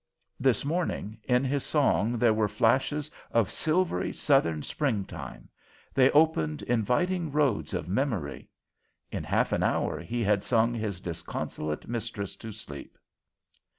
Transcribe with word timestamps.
This 0.39 0.65
morning, 0.65 1.19
in 1.25 1.43
his 1.43 1.63
song 1.63 2.17
there 2.17 2.33
were 2.33 2.47
flashes 2.47 3.11
of 3.29 3.51
silvery 3.51 4.11
Southern 4.11 4.63
springtime; 4.63 5.47
they 5.93 6.09
opened 6.09 6.63
inviting 6.63 7.31
roads 7.31 7.75
of 7.75 7.87
memory. 7.87 8.49
In 9.11 9.23
half 9.23 9.51
an 9.51 9.61
hour 9.61 9.99
he 9.99 10.23
had 10.23 10.41
sung 10.41 10.73
his 10.73 11.01
disconsolate 11.01 11.87
mistress 11.87 12.35
to 12.37 12.51
sleep. 12.51 12.97